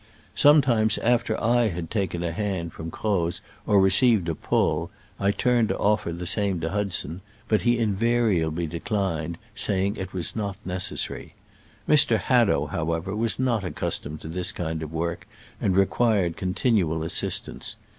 Sometimes, 0.33 0.97
after 0.97 1.39
I 1.39 1.67
had 1.67 1.91
taken 1.91 2.23
a 2.23 2.31
hand 2.31 2.73
from 2.73 2.89
Crozijr 2.89 3.39
received 3.67 4.27
a 4.29 4.33
pull, 4.33 4.89
I 5.19 5.29
turned 5.29 5.67
to 5.67 5.77
offer 5.77 6.11
the 6.11 6.25
same 6.25 6.59
to 6.61 6.71
Hudson, 6.71 7.21
but 7.47 7.61
he 7.61 7.77
invariably 7.77 8.65
de 8.65 8.79
clined, 8.79 9.35
saying 9.53 9.97
it 9.97 10.11
was 10.11 10.35
not 10.35 10.57
necessary. 10.65 11.35
Mr. 11.87 12.17
Hadow, 12.19 12.65
however, 12.71 13.15
was 13.15 13.37
not 13.37 13.63
accustomed 13.63 14.21
to 14.21 14.27
this 14.27 14.51
kind 14.51 14.81
of 14.81 14.91
work, 14.91 15.27
and 15.61 15.75
required 15.77 16.35
con 16.35 16.55
tinual 16.55 17.05
assistance. 17.05 17.77